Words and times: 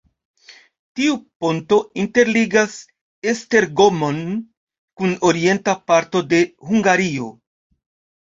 Tiu 0.99 1.15
ponto 1.43 1.77
interligas 2.03 2.77
Esztergom-on 3.31 4.17
kun 5.03 5.13
orienta 5.33 5.77
parto 5.93 6.23
de 6.33 6.41
Hungario. 6.71 7.29